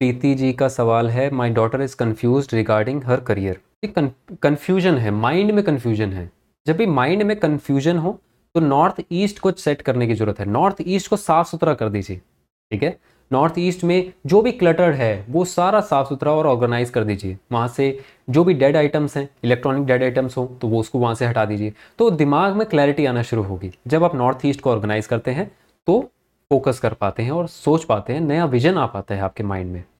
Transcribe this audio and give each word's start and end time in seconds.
प्रीति 0.00 0.34
जी 0.34 0.52
का 0.52 0.66
सवाल 0.68 1.08
है 1.10 1.30
my 1.30 1.50
daughter 1.50 1.82
is 1.82 1.94
confused 1.96 2.48
regarding 2.54 3.02
her 3.04 3.20
career 3.20 3.60
confusion 4.42 4.96
है 4.96 5.10
माइंड 5.10 5.50
में 5.50 5.62
कन्फ्यूज़न 5.64 6.12
है। 6.12 6.30
जब 6.66 6.76
भी 6.76 6.86
माइंड 6.86 7.22
में 7.22 7.34
कन्फ्यूज़न 7.36 7.98
हो 7.98 8.18
तो 8.54 8.60
नॉर्थ 8.60 9.00
ईस्ट 9.12 9.38
को 9.38 9.52
सेट 9.52 9.82
करने 9.82 10.06
की 10.06 10.14
ज़रूरत 10.14 10.40
है। 10.40 10.46
नॉर्थ 10.46 10.76
ईस्ट 10.80 11.10
को 11.10 11.16
साफ़ 11.16 11.48
सुथरा 11.48 11.74
कर 11.74 11.88
दीजिए, 11.88 12.16
ठीक 12.70 12.82
है? 12.82 12.96
नॉर्थ 13.30 13.54
ईस्ट 13.58 13.84
में 13.84 14.12
जो 14.26 14.40
भी 14.42 14.52
क्लटर्ड 14.52 14.94
है, 14.94 15.24
वो 15.28 15.44
सारा 15.44 15.80
साफ़ 15.82 16.08
सुथरा 16.08 16.32
और 16.32 16.46
ऑर्गेनाइज 16.46 16.90
कर 16.90 17.04
दीजिए। 17.04 17.36
वहाँ 17.52 17.68
से 17.68 17.98
जो 18.30 18.44
भी 18.44 18.54
डेड 18.54 18.76
आइटम्स 18.76 19.16
हैं 19.16 19.28
इलेक्ट्रॉनिक 19.44 19.86
डेड 19.86 20.02
आइटम्स 20.02 20.36
हो 20.36 20.46
तो 20.60 20.68
वो 20.68 20.80
उसको 20.80 20.98
वहाँ 20.98 21.14
से 21.14 21.26
हटा 21.26 21.44
दीजिए। 21.44 21.72
तो 21.98 22.10
दिमाग 22.12 22.56
में 22.56 22.66
क्लैरिटी 22.68 23.06
आना 23.06 23.22
शुरू 23.22 23.42
होगी। 23.42 23.72
जब 23.86 24.04
आप 24.04 24.14
नॉर्थ 24.14 24.46
ईस्ट 24.46 24.60
को 24.60 24.70
ऑर्गेनाइज 24.70 25.06
करते 25.06 25.30
हैं 25.30 25.50
तो 25.88 25.98
फोकस 26.50 26.78
कर 26.78 26.94
पाते 26.94 27.22
हैं 27.22 27.30
और 27.30 27.46
सोच 27.46 27.84
पाते 27.84 28.12
हैं, 28.12 28.20
नया 28.20 28.44
विजन 28.44 28.78
आ 28.78 28.86
पाता 28.86 29.14
है 29.14 29.20
आपके 29.20 29.42
माइंड 29.42 29.72
में। 29.72 29.84